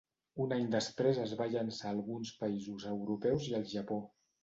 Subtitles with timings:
[0.45, 4.05] Un any després es va llançar a alguns països europeus i al Japó.